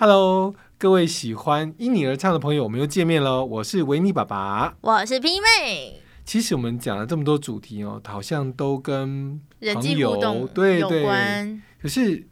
[0.00, 3.44] Hello，各位喜欢因你而唱的朋友，我们又见面喽！
[3.44, 4.74] 我是维尼爸爸。
[4.80, 11.62] 我是 P 妹，其实我们讲了这么多主题哦，好像都跟人际互动有对有关。
[11.82, 12.26] 可是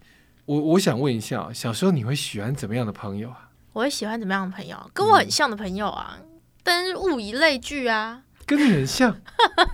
[0.46, 3.50] 我我想问一下，小时候你会喜欢怎么样的朋友啊？
[3.74, 4.90] 我会喜欢怎么样的朋友？
[4.94, 6.18] 跟我很像的朋友啊，
[6.62, 8.22] 但是物以类聚啊。
[8.46, 9.14] 跟你很像，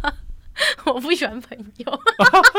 [0.86, 2.00] 我不喜欢朋友，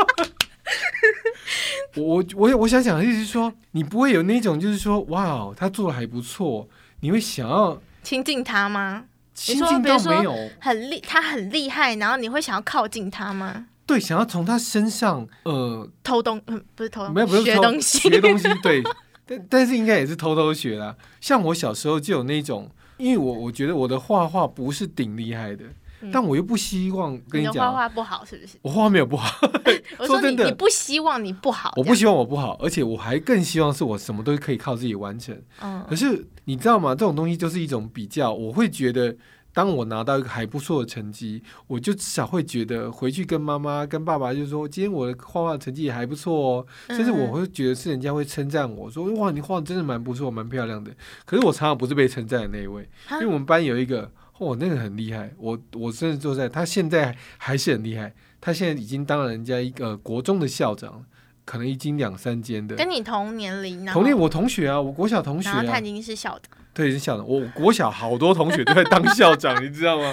[1.96, 6.68] 我我我我想讲的意思是说，你不会有那种就是说，哇哦，他做的还不错，
[7.00, 9.04] 你会想要亲近他吗？
[9.34, 10.34] 亲近到没有？
[10.60, 13.66] 很厉，他很厉害，然后你会想要靠近他吗？
[13.84, 18.82] 对，想要从他身上呃偷东，嗯，不是偷东，没有，不是偷学东西，学东西，对，
[19.26, 20.96] 但但是应该也是偷偷学啦。
[21.20, 25.64] 像我小时候就有那种，因为我我觉得我的画画不是顶厉害的，
[26.00, 28.58] 嗯但我又不希望跟你的讲，画画不好是不是？
[28.62, 29.28] 我画画没有不好，
[29.98, 35.34] 我说真的你你不希望你不好，我不希望我不好，而且我还更希望是我什么都可以靠自己完成。
[35.62, 36.90] 嗯，可嗯，是你知道吗？
[36.90, 39.16] 这种东西就是一种比较，我会觉得。
[39.56, 46.66] 当我拿到一个还不错的成绩，我就至少会觉得回去跟妈妈、跟爸爸就说，今天我的画画成绩也还不错哦。
[46.88, 50.92] 甚至我嗯会觉得是人家会称赞我说，哇，你画的真的蛮不错，蛮漂亮的。
[51.24, 61.04] 可是我常常不是被称赞的那一位，因为我们班有一个，哦，那个很厉害，我我真的坐在他现在还是很厉害，他现在已经当了人家一个国中的校长，
[61.44, 62.76] 可能已经两三间的。
[62.76, 67.26] 跟你同年龄，同年我同学啊，我国小同学啊然后他已，经是校长，对，是校长。
[67.26, 70.12] 我国小好多同学都在当校长， 你知道吗？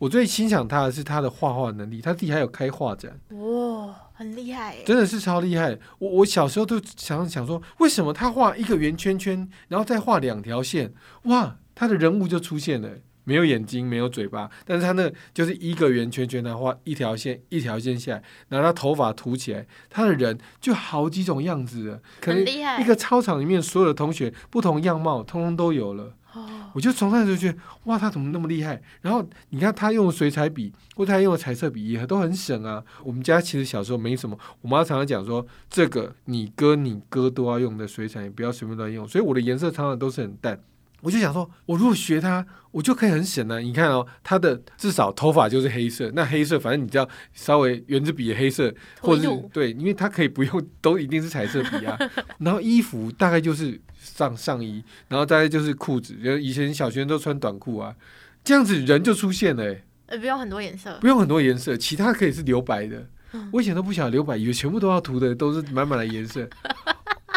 [0.00, 3.18] 我最欣赏他的是他的画画能力，他自己还有开画展。
[3.30, 5.78] 哇，很厉害耶，真的是超厉害。
[6.00, 10.92] 我我小时候都想想说，为什么他画一个圆圈圈，然后再画两条线，
[11.24, 12.90] 哇，他的人物就出现了。
[13.24, 22.00] 没有眼睛，没有嘴巴，但是他那就是一个圆圈圈，然后画一条线，一条线下来，然后他头发涂起来，他的人就好几种样子了。
[22.20, 22.44] 可能
[22.80, 26.14] 一个操场里面所有的同学不同样貌，通通都有了。
[26.34, 28.82] 哦，我就从那时候觉得，哇，他怎么那么厉害？
[29.02, 32.82] 然后你看他用水彩笔，或者他用的彩色笔也都很省啊。
[33.04, 39.06] 我们家其实小时候没什么，我妈常常讲说，这个你哥你哥都要用的水彩，你不要随便乱用。
[39.06, 40.60] 所以我的颜色常常都是很淡。
[41.04, 43.58] 我就想说，我如果学他，我就可以很省啊。
[43.58, 51.94] 你看哦，他的至少头发就是黑色，那黑色反正你只要稍微圆珠笔的黑色，或者是对，因为他可以不用，都一定是彩色笔啊。
[52.40, 57.94] 然后衣服大概就是上上衣，然后大概就是裤子，就以前小学生都穿短裤啊，
[58.42, 63.50] 这样子人就出现了、欸，呃，不用很多颜色，不用很多颜色，其他可以是留白的嗯。
[63.52, 66.48] 我以前都不晓得留白，以为全部都要涂的都是满满的颜色。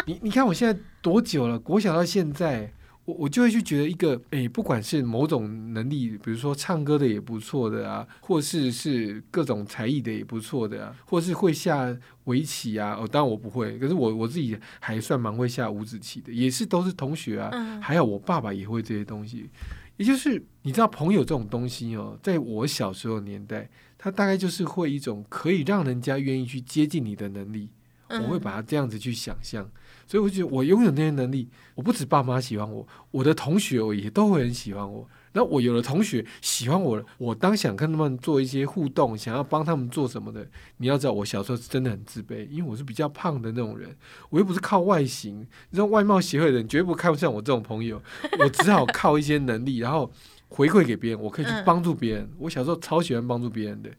[0.06, 1.58] 你你看我现在多久了？
[1.58, 2.72] 国小到现在。
[3.08, 19.48] 我我就会去觉得一个，诶，不管是某种能力，比如说唱歌的也不错的啊，或是是各种才艺的也不错的啊，或是会下围棋啊，哦，当然我不会，可是我我自己还算蛮会下五子棋的，也是都是同学啊，嗯，还有我爸爸也会这些东西，
[19.96, 27.70] 也就是你知道朋友这种东西哦，在我小时候年代，他大概就是会一种可以让人家愿意去接近你的能力，
[28.08, 29.66] 嗯我会把它这样子去想象，
[30.08, 35.06] 所以我觉得我拥有那些能力，我不止爸妈喜欢我，我的同学我也都会很喜欢我。
[35.34, 40.48] 那我有了同学喜欢我了，我当想跟他们做一些互动，想要帮他们做什么的，
[40.78, 43.94] 你要知道，我小时候是真的很自卑，因为我是比较胖的那种人，
[44.30, 48.02] 我又不是靠外形，你知道外貌协会的人绝不看不上我这种朋友，
[48.40, 50.10] 我只好靠一些能力，然后
[50.48, 52.28] 回馈给别人，我可以去嗯帮助别人。
[52.38, 53.90] 我小时候超喜欢帮助别人的，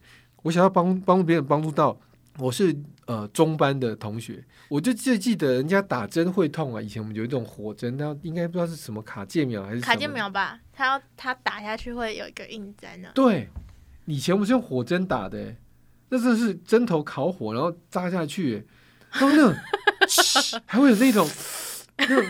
[0.42, 1.96] 我想要帮帮助别人，帮助到
[2.40, 13.50] 我是呃中班的同学，我就记记得人家打针会痛啊，以前我们有一种火针，那应该不知道是什么卡介苗还是卡介苗吧，它要它打下去会有一个印在那，对，
[14.06, 15.58] 以前我们是用火针打的欸，
[16.10, 19.54] 那真的是针头烤火，然后扎下去欸，然后那种
[20.66, 21.28] 还会有那种
[21.98, 22.26] 那种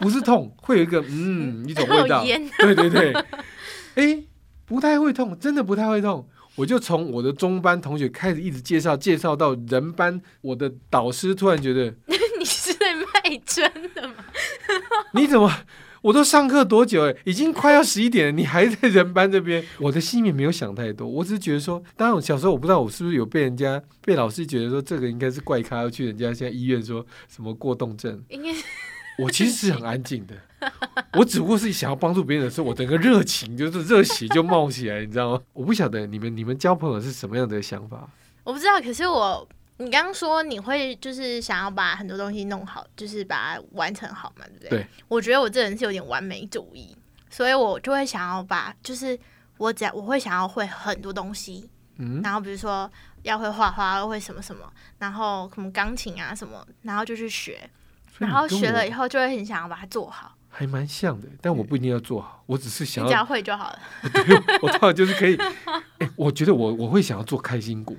[0.00, 2.24] 不是痛， 会有一个嗯一种味道。
[2.58, 3.12] 对对对，
[3.96, 4.24] 哎，
[4.64, 6.26] 不太会痛，真的不太会痛。
[6.56, 11.94] 我就从我的中班同学开始一直介绍，介绍到人班，我的导师突然觉得
[12.38, 14.14] 你是在卖针的吗？
[15.14, 15.52] 你怎么？
[16.02, 19.64] 我都上课多久哎，已经快要十一点了，你还在人班这边。
[19.78, 28.22] 我的心里面没有想太多，我只是觉得说，当然我小时候我不知道我是不是有被人家被老师觉得说这个应该是怪咖，要去人家现在医院说什么过动症。
[28.28, 28.50] 应该
[29.18, 30.34] 我其实是很安静的，
[31.14, 35.42] 我只不过是想要帮助别人的时候，我整个热情就是热血就冒起来，你知道吗？
[35.52, 38.08] 我不晓得你们你们交朋友是什么样的想法。
[38.44, 39.46] 我不知道，可是我
[39.78, 44.68] 你刚刚说你会就是想要把很多东西弄好，就是把它完成好嘛，对不对？
[44.70, 44.86] 对。
[45.08, 46.96] 我觉得我这人是有点完美主义，
[47.28, 49.18] 所以我就会想要把，就是
[49.58, 51.68] 我只要我会想要会很多东西，
[51.98, 52.90] 嗯，然后比如说
[53.22, 57.68] 要会画画，会什么什么，然后什么钢琴啊什么，然后就去学。
[58.18, 63.78] 然后学了以后就会很想要把它做好，还蛮像的，但我不一定要做好，我只是想要，只要会就好了。
[64.62, 65.36] 我当然就是可以。
[65.98, 67.94] 哎、我觉得我我会想要做开心果。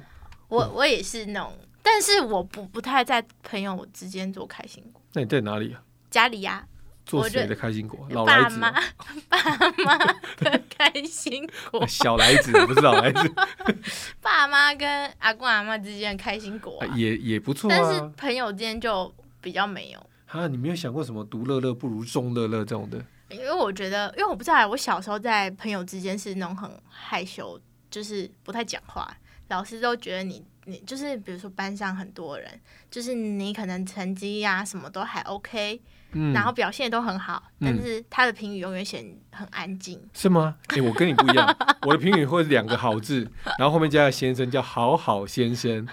[0.48, 5.81] 我我也是那种，但是我不不太在朋友之间做开心果，那你在哪里啊？
[6.09, 6.65] 家里呀、
[7.06, 8.07] 做谁的开心果？
[8.09, 8.83] 老来子爸妈哦、
[9.30, 9.38] 爸
[9.83, 9.98] 妈
[10.39, 13.31] 的开心果， 小来子不是老来子，
[14.19, 14.89] 爸妈跟
[15.19, 18.12] 阿公阿妈之间的开心果、啊，也也不错但是啊。
[18.18, 20.06] 朋友之间就比较没有。
[20.28, 23.04] 啊，你没有想过什么独乐乐不如众乐乐这种的？
[23.30, 27.60] 因为我觉得，因为我不知道，我小时候在朋友之间是那种很害羞，
[27.90, 29.16] 就是不太讲话，
[29.50, 32.60] 老师都觉得你你就是比如说班上很多人，
[32.90, 35.82] 就是你可能成绩呀、什么都还 OK，、
[36.12, 40.02] 嗯，然后表现都很好，嗯但是他的评语永远显很安静。
[40.14, 40.56] 是吗？
[40.68, 41.48] 哎、我跟你不一样，
[41.82, 45.88] 我的评语会两个好字，然后后面加个先生，叫好好先生。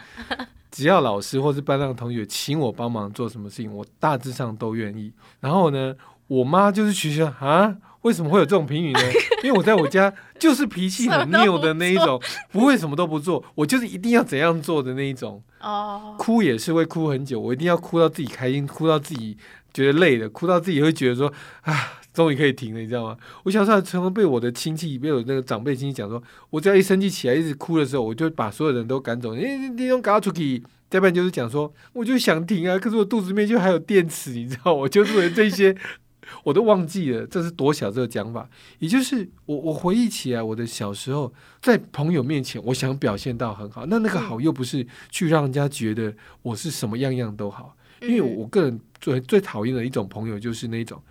[0.74, 5.12] 只要老师或是班上的同学请我帮忙做什么事情，我大致上都愿意。
[5.38, 5.94] 然后呢，
[6.26, 9.00] 我妈就是学校啊，为什么会有这种评语呢？
[9.44, 15.40] 因为我在我家就是脾气很拗的那一种，不会什么都不做，我就是一定要怎样做的那一种。
[15.60, 19.38] 哦，哭也是会哭很久，我一定要哭到自己开心，哭到自己
[19.72, 21.72] 觉得累的，哭到自己会觉得说啊，
[22.14, 23.18] 终于可以停了，你知道吗？
[23.42, 29.42] 我小时候常常被我的亲戚，被我那个长辈亲戚讲说，我只要一生气起来，一直哭的时候，我就把所有人都赶走，你，
[29.76, 30.62] 你用搞出去。
[30.90, 35.74] 再不然就是讲说，我就想停啊，可是我肚子里面就还有电池，你知道，我就是为了这些，
[36.44, 38.48] 我都忘记了，这是多小这个讲法。
[38.78, 51.02] 也就是我我回忆起来，我的小时候在朋友面前，我想表现到很好，那那个好又不是去让人家觉得我是什么样样都好，因为嗯我个人最最讨厌的一种朋友就是那种，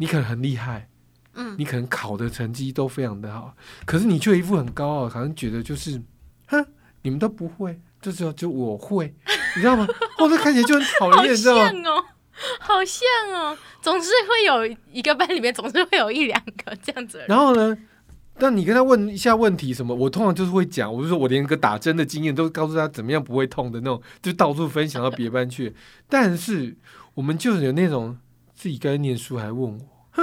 [0.00, 0.88] 你可能很厉害，
[1.34, 3.54] 嗯你可能考的成绩都非常的好，
[3.84, 6.00] 可是你却一副很高傲，好像觉得就是，
[6.46, 6.64] 哼，
[7.02, 9.14] 你们都不会，这时候就我会，
[9.54, 9.86] 你知道吗？
[10.16, 11.68] 或者看起来就很讨好厌，你知道吗？
[11.84, 12.04] 哦，
[12.60, 17.22] 好像哦，总是会有一个班里面总是会有一两个这样子。
[17.28, 17.76] 然后呢？
[18.38, 25.74] 但你跟他问一下问题什么，我通常就是会讲，我就说我连个打针的经验都告诉他怎么样不会痛的那种，就到处分享到别班去。
[26.08, 26.74] 但是
[27.12, 28.16] 我们就是有那种
[28.60, 29.80] 自己该念书还问我，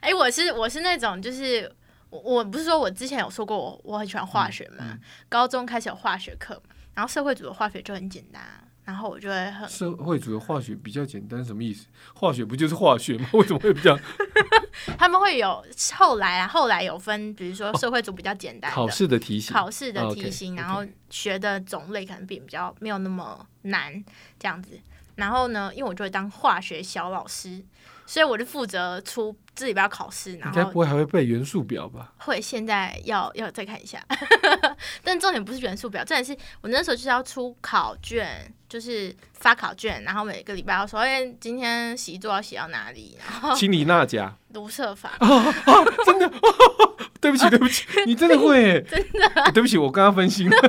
[0.00, 1.72] 哎、我是我是那种就是。
[2.10, 5.00] 我我不是说我之前有说过我我很喜欢化学嘛，嗯
[5.30, 6.62] 高中开始有化学课，
[6.92, 11.86] 然后社会组的化学就很简单啊，然后我就会很社会组的化学比较简单，什么意思？
[12.14, 13.26] 化学不就是化学吗？
[13.32, 13.98] 为什么会比较
[14.98, 19.54] 他们会有后来啊，后来有分，比如说社会组比较简单的、考试的题型？
[19.54, 24.04] 考试的哦题型然后学的种类可能比比较没有那么难
[24.38, 24.78] 这样子。
[25.16, 27.62] 然后呢，因为我就会当化学小老师，
[28.06, 32.12] 所以我就负责出这礼拜要考试，然后应该不会还会背元素表吧？
[32.18, 34.04] 会现在要要再看一下，
[35.04, 45.12] 但重点不是元素表，重点是我那时候就是要出考卷，就是发考卷，然后每个礼拜要说，哎、今天习作要写到哪里，然后清理钠钾，读设法，
[47.20, 50.56] 对不起，对不起， 你真的会耶，真的、对不起，我刚刚分心了。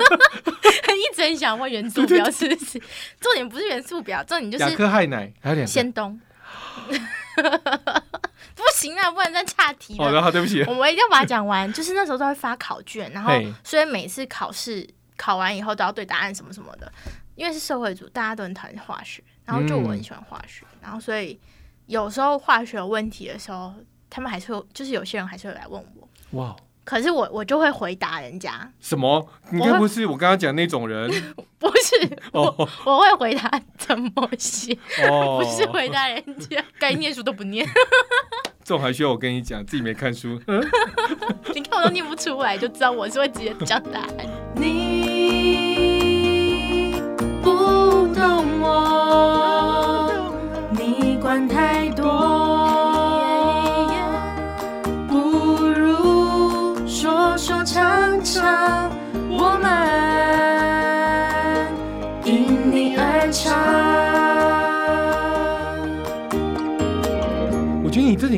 [0.94, 2.80] 一直很想问元素表是不是？
[3.20, 5.68] 重点不是元素表，重点就亚是克氦奶还有两个。
[5.68, 6.20] 先东。
[8.56, 10.06] 不行啊，不能再岔题了。
[10.06, 10.64] 好的，好，对不起。
[10.64, 11.72] 我们一定要把它讲完。
[11.74, 13.32] 就是那时候都会发考卷，然后
[13.64, 14.88] 所以每次考试
[15.18, 16.92] 考完以后都要对答案什么什么的。
[17.36, 21.40] 因为是社会组，大家都很讨厌化学，然后就我很喜欢化学，然后所以
[21.88, 23.74] 有时候化学有问题的时候，
[24.10, 29.28] 他们还是会，就是有些人还是会来问我，哇，可是我我就会回答人家，什么？
[29.52, 31.10] 你该不是我刚刚讲那种人
[31.60, 32.54] 不是哦
[32.86, 34.78] 我会回答怎么写，
[35.10, 35.40] 哦？
[35.42, 37.66] 不是回答人家 该念书都不念。
[38.64, 40.40] 这种还需要我跟你讲，自己没看书。
[41.54, 44.10] 你看我都念不出来，就知道我是会直接讲答案。
[44.56, 45.82] 你
[47.42, 50.34] 不懂我，
[50.72, 52.03] 你管太多，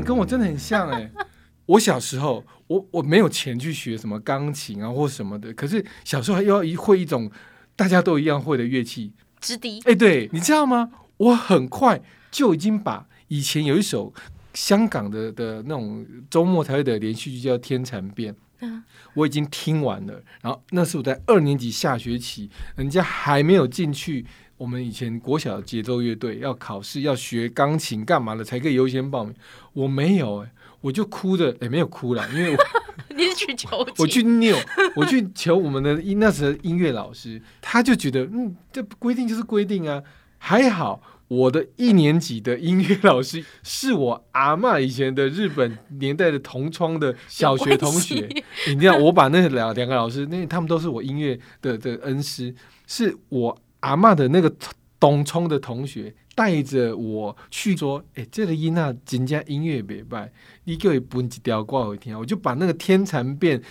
[0.05, 1.11] 跟我真的很像哎。
[1.67, 7.31] 我小时候，我我没有钱去学什么钢琴啊或什么的，可是小时候又要一会一种
[7.75, 9.13] 大家都一样会的乐器。
[9.85, 10.91] 哎，对，你知道吗？
[11.17, 14.13] 我很快就已经把以前有一首
[14.53, 18.83] 香港的的那种周末才会的连续剧叫《天蚕变》，嗯
[19.15, 20.21] 我已经听完了。
[20.41, 24.23] 然后那是我在二年级下学期，人家还没有进去。
[24.57, 29.33] 我们以前国小的节奏乐队要考试要学钢琴干嘛的才可以优先报名，
[29.73, 33.93] 我没有哎、我就哭着也没有哭了， 因为我去求情？
[33.97, 34.57] 我去拗，
[34.95, 40.01] 我去求我们的音那时候音乐老师，他就觉得嗯，这规定就是规定啊。
[40.37, 48.29] 还好我的一年级的音乐老师是我阿嬷以前的日本年代的同窗的小学同学。
[48.69, 52.53] 你知道，我把那两两个老师，那他们都是我音乐的的恩师，
[52.85, 54.51] 是我阿嬷的那个
[54.99, 60.31] 东冲的同学带着我去说，哎、这个伊娜人家音乐没败，
[60.63, 63.61] 你给我分一条挂我听，我就把那个天蚕变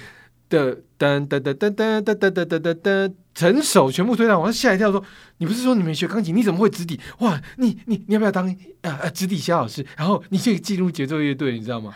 [0.49, 5.05] 的噔噔噔噔噔噔噔噔噔噔噔整首全部推到，我吓一跳说，
[5.39, 7.01] 你不是说你没学钢琴，你怎么会指底？
[7.19, 8.47] 哇，你你你要不要当
[8.83, 9.85] 呃呃指底小老师？
[9.97, 11.93] 然后你去进入节奏乐队，你知道吗？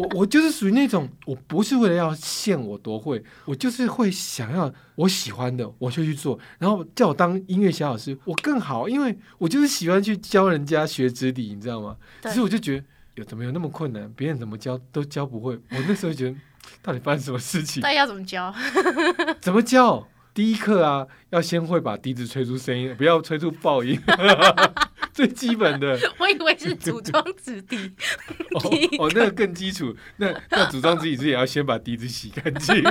[0.00, 11.96] 我我就是属于那种，我不是为了要现我多会，我就是会想要我喜欢的我就去做，然后叫我当音乐小老师，我更好，因为我就是喜欢去教人家学指底，你知道吗？
[12.22, 12.84] 其实我就觉得
[13.16, 16.36] 有怎么有那么困难，别人怎么教都教不会，我那时候觉得
[16.82, 17.82] 到底发生什么事情？
[17.82, 18.54] 那要怎么教？
[19.40, 20.08] 怎么教？
[20.32, 24.00] 第一课啊，要先会把笛子吹出声音，不要吹出爆音，
[25.14, 25.98] 最基本的。
[26.18, 27.76] 我以为是组装纸笛。
[28.54, 28.60] 哦
[28.98, 29.94] 哦，那个更基础。
[30.16, 32.82] 那那组装自己之前要先把笛子洗干净。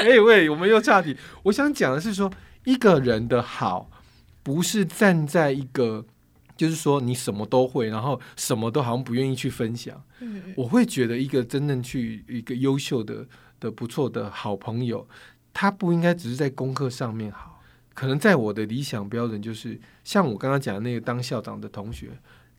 [0.00, 1.16] 哎、喂，我们又岔题。
[1.42, 2.32] 我想讲的是说，
[2.64, 3.90] 一个人的好，
[4.42, 6.06] 不是站在一个，
[6.56, 10.02] 就是说你什么都会，然后什么都好像不愿意去分享。
[10.20, 13.26] 嗯，我会觉得一个真正去一个优秀的
[13.60, 15.06] 的不错的好朋友，
[15.52, 17.53] 他不应该只是在功课上面好，
[17.94, 22.10] 可能在我的理想标准就是像我刚刚讲的那个当校长的同学，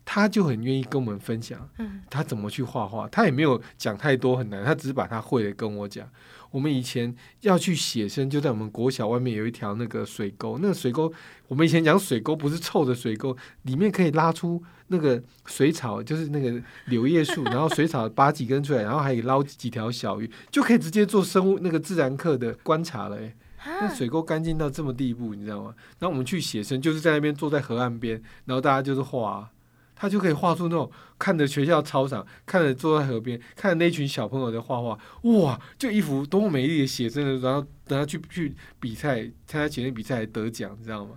[0.04, 6.10] 他就很愿意跟我们分享嗯他怎么去画画，他也没有讲太多很难，他只是把他会的跟我讲。
[6.52, 11.12] 我们以前要去写生，就在我们国小外面有一条那个水沟，那个水沟，
[11.50, 23.36] 我们以前讲水沟不是臭的水沟，里面可以拉出那个水草，就是那个柳叶树， 然后水草拔几根出来，然后还可以捞几条小鱼，就可以直接做生物那个自然课的观察了、欸。
[23.66, 25.74] 那啊水沟干净到这么地步，你知道吗？
[26.00, 29.50] 然后我们去写生，就是在那边坐在河岸边，然后大家就是画啊、
[29.96, 41.12] 他就可以画出那种看着学校操场，看着坐在河边，看着那群小朋友在画画，哇，就一幅多么美丽的写生的，然后等他去去比赛，参加写生比赛还得奖，你知道吗？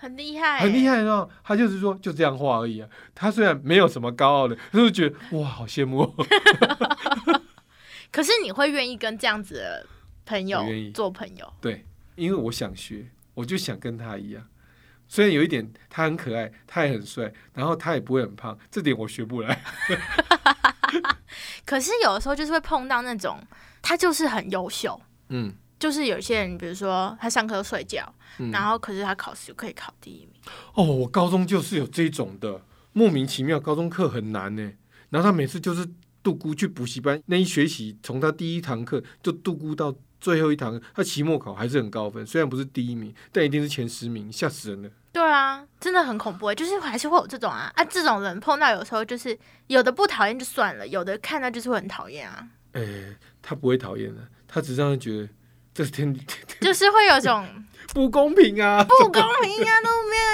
[0.00, 0.86] 很厉害，很厉。
[0.86, 1.28] 害哦。
[1.42, 2.88] 他就是说就这样画而已啊。
[3.16, 6.14] 他虽然没有什么高傲的，他就觉得哇，好羡慕、哦。
[8.12, 9.86] 可是你会愿意跟这样子的
[10.28, 11.52] 朋友愿意做朋友？
[11.60, 14.46] 对，因为我想学，我就想跟他一样。
[15.08, 19.64] 虽然有一点他很可爱，他也很帅，然后他也不会很胖，这点我学不来。
[21.64, 23.38] 可是有的时候就是会碰到那种
[23.80, 28.50] 他就是很优秀，嗯就是有些人，比如说他上课睡觉，嗯。
[28.50, 30.32] 然后可是他考试可以考第一名。
[30.74, 32.60] 哦，我高中就是有这种的，
[32.92, 34.72] 莫名其妙，高中课很难呢。
[35.10, 35.88] 然后他每次就是
[36.22, 44.90] 度孤去补习班，那一学期从他第一堂课就度孤到最后一堂，他期末考还是很高分，虽然不是第一名，但一定是前十名，吓死人了。
[45.12, 52.82] 对啊，真的很恐怖欸，就是还是会有这种啊啊，这种人碰到有时候就是有的不讨厌就算了，有的看到就是会很讨厌啊，哎，
[53.42, 55.28] 他不会讨厌的，他只是让人觉得
[55.74, 56.14] 这是天
[56.60, 57.46] 就是会有种
[57.94, 58.84] 不公平啊！
[58.84, 59.80] 不公平啊，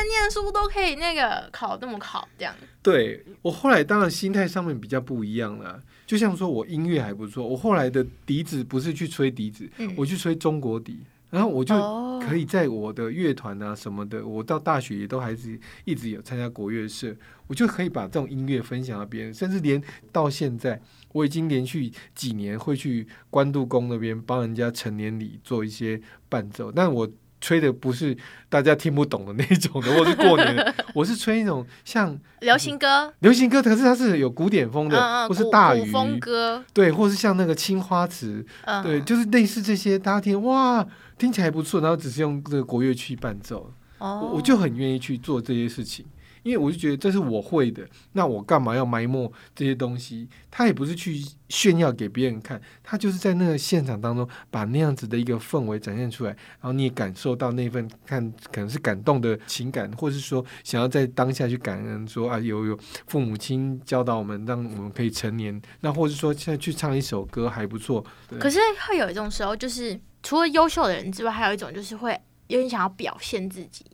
[0.08, 2.54] 念书都可以那个考这么考这样。
[2.82, 10.99] 对我后来当然心态上面比较不一样了，就像说我音乐还不错，我后来的笛子不是去吹笛子，嗯，我去吹中国笛，
[11.30, 17.14] 然后我就哦可以在我的乐团啊什么的，我到大学也都还是一直有参加国乐社，
[17.46, 19.82] 我就可以把这种音乐分享到别人，甚至连
[20.12, 20.80] 到现在，
[21.12, 27.11] 我已经连续几年会去关渡宫那边帮人家成年礼做一些伴奏，但我。
[27.44, 28.16] 吹的不是
[28.48, 40.86] 大家听不懂的那种的，或是过年的， 我是吹那种像流行歌，流行歌，可是它是有古典风的，嗯嗯，或是大鱼，风歌，对，或是像那个青花瓷，嗯，对，就是类似这些，大家听哇，
[41.18, 44.20] 听起来不错，然后只是用这个国乐去伴奏，哦。
[44.22, 46.06] 我我就很愿意去做这些事情，
[46.44, 50.28] 因为我就觉得这是我会的，那我干嘛要埋没这些东西？
[50.50, 68.04] 他也不是去炫耀给别人看，他就是在那个现场当中把那样子的一个氛围展现出来，然后你也感受到那份看可能是感动的情感，或是说想要在当下去感恩说啊，有有父母亲教导我们，让我们可以成年，那或者说现在去唱一首歌还不错，
[68.38, 72.12] 可是会有一种时候，就是除了优秀的人之外，还有一种就是会
[72.48, 73.84] 有点想要表现自己，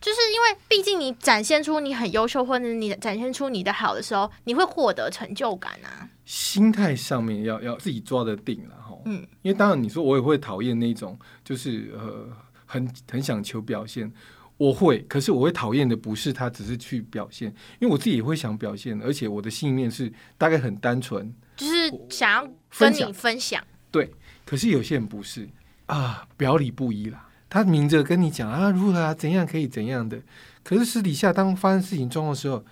[0.00, 6.08] 就是因为毕竟你展现出你很优秀，或者你展现出你的好的时候，你会获得成就感啊。
[6.24, 8.96] 心态上面要要自己抓得定了哈。
[9.06, 12.28] 嗯，因为当然你说我也会讨厌那种，就是呃
[12.66, 14.12] 很很想求表现，
[14.56, 17.48] 我会，可是我会讨厌的不是他只是去表现，
[17.80, 24.12] 因为我自己也会想表现，而且我的信念是大概很单纯，就是想要跟你分享，对
[24.44, 25.48] 可是有些人不是
[25.86, 27.27] 啊，表里不一啦。
[27.48, 30.20] 他明着跟你讲啊，如何啊，怎样可以怎样的，
[30.62, 32.64] 可是私底下当发生事情中的时候，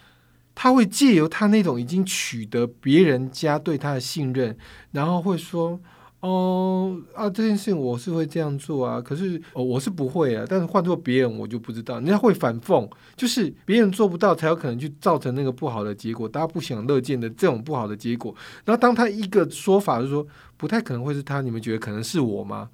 [0.54, 4.56] 他会借由他那种已经取得别人家对他的信任，
[4.92, 5.80] 然后会说。
[6.26, 18.34] 哦啊，这件事情我是会这样做啊，可是哦我是不会啊，但是换做别人我就不知道，人家会反讽，就是别人做不到才有可能去造成那个不好的结果，大家不想乐见的这种不好的结果。
[18.64, 22.68] 然后当他一个说法就是说不太可能会是他，你们觉得可能是我吗？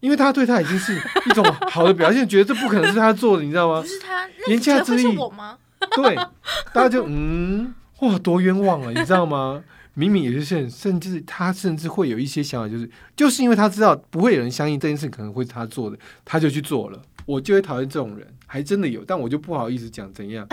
[0.00, 3.86] 因为他对他已经是一种好的表现，觉得这不可能是他做的，你知道吗 不？
[3.86, 5.56] 是他，言下之意我吗？
[5.96, 6.14] 对，
[6.74, 9.62] 大家就嗯，哇，多冤枉啊，你知道吗？
[9.98, 17.02] 明明有些人，甚至他甚至会有一些想法，就是就是因为他知道不会有人相信这件事可能会是他做的，他就去做了。
[17.26, 20.46] 我就会讨厌这种人，还真的有，但我就不好意思讲怎样，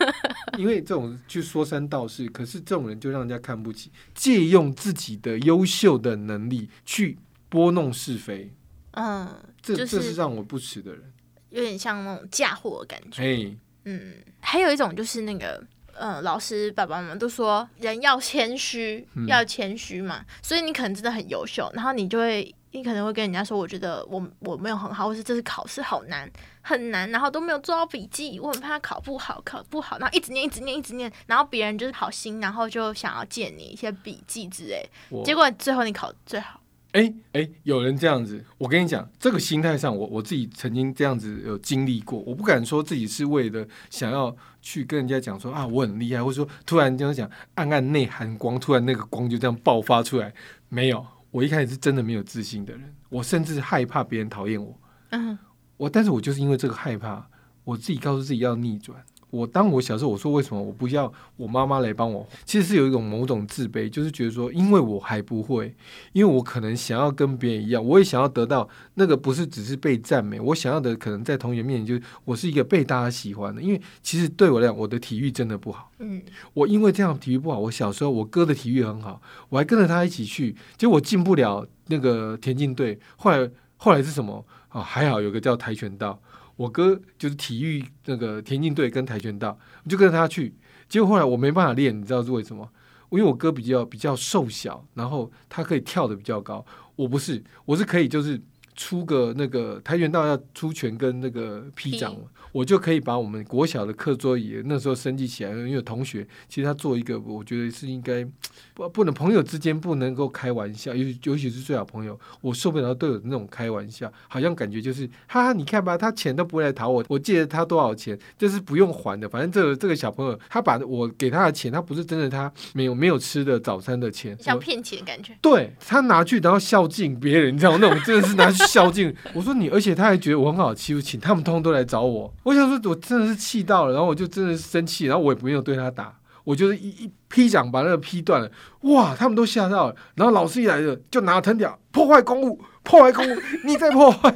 [0.56, 7.18] 因为这种去说三道四，可是这种人就让人家看不起，借用自己的优秀的能力去
[7.50, 8.50] 拨弄是非，
[8.92, 9.28] 嗯，
[9.60, 11.02] 这、就是这是让我不耻的人。
[11.50, 13.22] 有点像那种嫁祸的感觉。
[13.22, 15.62] 嘿，嗯，还有一种就是那个，
[15.98, 19.26] 呃，老师爸爸妈妈都说人要谦虚，嗯。
[19.26, 26.30] 要谦虚嘛，所以你可能真的很优秀，然后你就会，你可能会跟人家说，我觉得我我没有很好，或是这次考试好难，
[26.62, 34.88] 很难，然后都没有做到笔记，我很怕考不好，考不好，然后一直念，一直念，一直念，然后别人就是好心，然后就想要借你一些笔记之类，
[35.24, 36.60] 结果最后你考最好，
[36.96, 42.20] 哎哎，有人这样子，我跟你讲，这个心态上，我我自己曾经这样子有经历过。
[42.20, 50.32] 我不敢说自己是为了想要去跟人家讲说啊我很厉害，或者说突然这样讲暗暗内含光，突然那个光就这样爆发出来。
[50.70, 54.80] 没有，我一开始是真的没有自信的人，我甚至害怕别人讨厌我。
[55.10, 55.38] 嗯，
[55.76, 57.28] 我但是我就是因为这个害怕，
[57.64, 59.04] 我自己告诉自己要逆转。
[59.30, 65.74] 我当我小时候我说为什么我不要我妈妈来帮我，其实是有一种某种自卑，就是觉得说因为我还不会，
[66.12, 73.60] 因为我可能想要跟别人一样，我也想要得到那个不是只是被赞美，我想要的可能在同学面前就是我是一个被大家喜欢的。
[73.60, 76.22] 因为其实对我来讲，我的体育真的不好，嗯，
[76.54, 84.80] 我因为这样体育不好，我小时候我哥的体育很好，我还跟着他一起去，结果我进不了那个田径队，后来后来是什么啊？
[84.80, 86.18] 还好有个叫跆拳道。
[86.56, 90.54] 我哥就是体育那个田径队跟跆拳道，我就跟着他去。
[90.88, 92.68] 结果后来我没办法练，你知道是为什么？
[93.10, 96.64] 因为我哥比较比较瘦小，然后他可以跳得比较高，
[96.96, 98.40] 我不是，我是可以就是
[98.76, 102.14] 出个那个跆拳道要出拳跟那个劈掌，
[102.52, 105.50] 我就可以把我们国小的课桌椅那时候升级起来。
[105.50, 108.26] 因为有同学其实他做一个，我觉得是应该
[108.74, 119.28] 不不能朋友之间不能够开玩笑，尤尤其是最好朋友，我受不了队友那种开玩笑，好像感觉就是哈哈，你看吧，他钱都不会来讨我，我借了他多少钱，就是不用还的。
[119.28, 129.14] 反正这个这个小朋友，他把我给他的钱，他不是真的他没有没有吃的早餐的钱，我像骗钱的感觉，对他拿去，然后孝敬别人，你知道那种真的是拿去孝敬。
[129.32, 132.32] 我说你，而且他还觉得我很好欺负，请他们通通都来找我。
[132.42, 138.50] 我想说，我真的是气到了，然后我就真的是生气，然后我也没有对他打，我就是一一劈掌把那个劈断了。
[138.82, 139.96] 哇，他们都吓到了。
[140.14, 144.34] 然后老师一来了，就拿藤条破坏公物，破坏公物，你再破坏，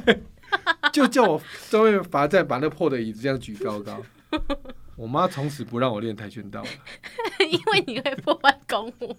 [0.91, 4.01] 就叫我在外面罚站，把那破的椅子这样举高高。
[4.97, 6.67] 我妈从此不让我练跆拳道了。
[7.49, 9.17] 因为你会破坏公物，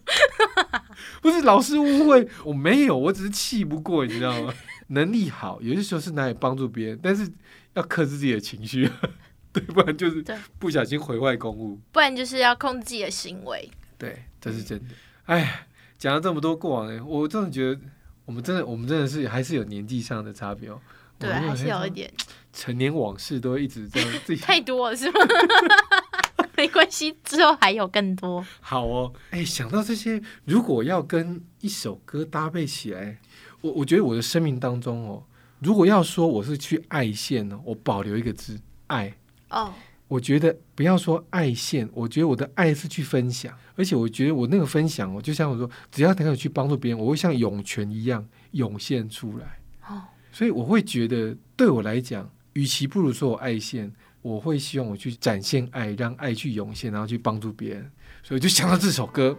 [1.21, 4.55] 不是老师误会，我没有，我只是气不过，你知道吗？
[4.93, 7.31] 能力好，有些时候是难以帮助别人，但是
[7.75, 8.91] 要克制自己的情绪，
[9.53, 10.25] 对，不然就是
[10.59, 11.81] 不小心毁坏公物。
[11.91, 13.71] 不然就是要控制自己的行为。
[13.99, 14.95] 对，这是真的。
[15.25, 15.67] 哎，
[15.99, 17.81] 讲了这么多过往呢，我真的觉得
[18.25, 20.81] 我们真的，我们真的是还是有年纪上的差别哦。
[21.19, 22.13] 对，还是有一点
[22.53, 25.21] 成年往事都一直这样自己 太多了，是吗？
[26.57, 28.45] 没关系，之后还有更多。
[28.61, 33.19] 好哦，哎，想到这些，如果要跟一首歌搭配起来，
[33.63, 35.25] 我我觉得我的生命当中哦，
[35.61, 39.15] 如果要说我是去爱线呢，我保留一个字爱。
[39.49, 39.73] 哦，
[40.09, 49.59] 我觉得不要说爱线，我觉得我的爱是去分享，而且我觉得我那个分享哦，就像我说，只要能够去帮助别人，我会像涌泉一样涌现出来。
[49.89, 57.91] 哦，所以我会觉得，对我来讲，与其不如说我爱线，我会希望我去展现爱，让爱去涌现，然后去帮助别人。
[58.23, 59.37] 所以我就想到这首歌，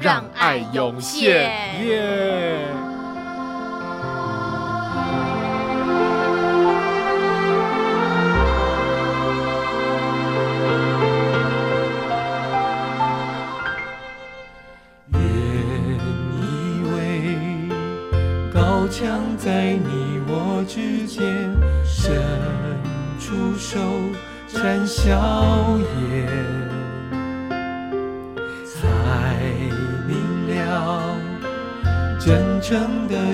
[0.00, 1.50] 让爱涌现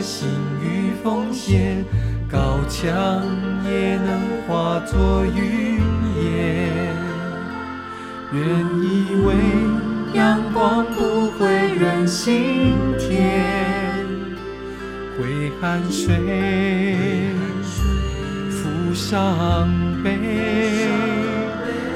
[0.06, 0.28] 心
[0.62, 1.84] 与奉献，
[2.30, 2.86] 高墙
[3.64, 5.80] 也能化作云
[6.22, 6.94] 烟。
[8.32, 8.40] 原
[8.84, 9.34] 以为
[10.14, 13.42] 阳光不会忍心甜，
[15.18, 16.14] 挥汗水
[18.48, 19.68] 浮上
[20.04, 20.08] 背，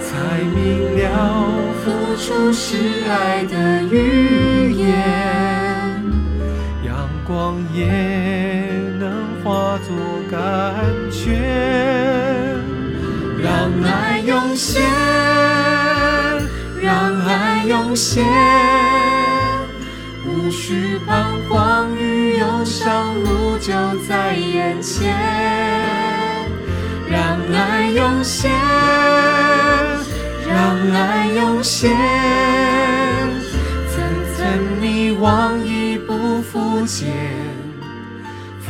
[0.01, 0.11] 才
[0.53, 0.59] 明
[0.99, 1.46] 了
[1.85, 4.88] 付出是爱的语言，
[7.72, 7.87] 也
[8.98, 9.96] 能化作
[10.30, 11.40] 甘泉，
[13.38, 14.83] 让爱涌现，
[16.83, 18.24] 让爱涌现，
[20.26, 23.72] 无需彷徨与忧伤，路就
[24.09, 25.14] 在眼前，
[27.09, 28.50] 让爱涌现，
[30.48, 31.90] 让爱涌现，
[33.88, 34.02] 层
[34.37, 34.44] 层
[34.80, 37.39] 迷惘已不复见。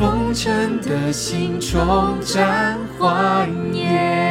[0.00, 4.29] 风尘的心重展欢颜。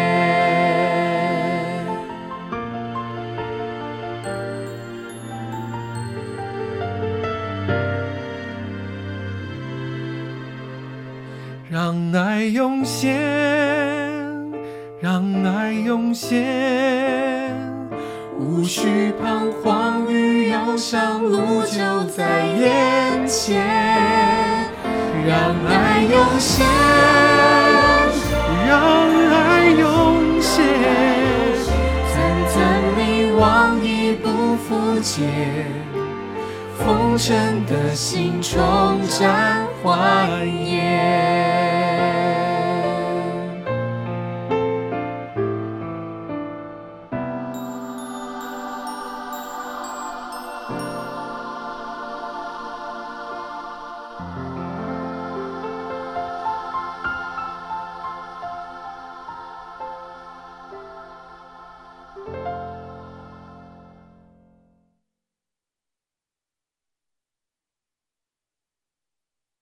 [35.02, 35.66] 见，
[36.78, 38.60] 风尘的心重
[39.08, 41.49] 绽欢颜。